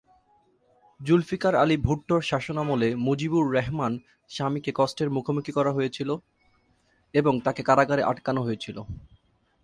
[0.99, 3.93] জুলফিকার আলী ভুট্টোর শাসনামলে মুজিব-উর-রেহমান
[4.29, 6.09] স্বামীকে কষ্টের মুখোমুখি করা হয়েছিল
[7.13, 8.77] এবং তাকে কারাগারে আটকানো হয়েছিল।